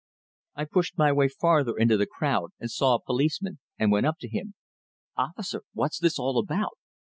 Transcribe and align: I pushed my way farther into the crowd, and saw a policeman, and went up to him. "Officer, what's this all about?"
I 0.55 0.65
pushed 0.65 0.97
my 0.97 1.11
way 1.11 1.27
farther 1.27 1.77
into 1.77 1.95
the 1.95 2.07
crowd, 2.07 2.53
and 2.59 2.71
saw 2.71 2.95
a 2.95 2.99
policeman, 3.03 3.59
and 3.77 3.91
went 3.91 4.07
up 4.07 4.15
to 4.21 4.27
him. 4.29 4.55
"Officer, 5.15 5.61
what's 5.73 5.99
this 5.99 6.17
all 6.17 6.39
about?" 6.39 6.75